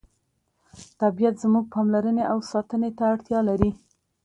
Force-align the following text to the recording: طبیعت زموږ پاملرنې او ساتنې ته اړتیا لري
طبیعت 1.01 1.35
زموږ 1.43 1.65
پاملرنې 1.73 2.23
او 2.31 2.37
ساتنې 2.51 2.89
ته 2.97 3.03
اړتیا 3.13 3.39
لري 3.49 3.71